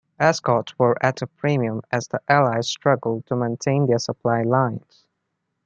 [0.19, 5.05] Escorts were at a premium as the Allies struggled to maintain their supply lines.